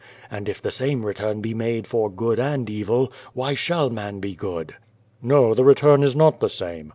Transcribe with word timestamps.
And 0.31 0.49
if 0.49 0.59
the 0.63 0.71
same 0.71 1.05
return 1.05 1.41
be 1.41 1.53
nuide 1.53 1.85
for 1.85 2.09
good 2.09 2.39
and 2.39 2.67
evil, 2.71 3.13
why 3.33 3.53
shall 3.53 3.91
man 3.91 4.19
be 4.19 4.33
good?", 4.33 4.73
"Xo, 5.23 5.55
the 5.55 5.63
return 5.63 6.01
is 6.01 6.15
not 6.15 6.39
the 6.39 6.49
same. 6.49 6.89